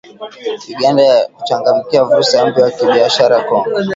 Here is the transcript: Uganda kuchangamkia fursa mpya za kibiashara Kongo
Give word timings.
Uganda 0.75 1.07
kuchangamkia 1.35 2.05
fursa 2.05 2.45
mpya 2.47 2.63
za 2.63 2.71
kibiashara 2.71 3.43
Kongo 3.43 3.73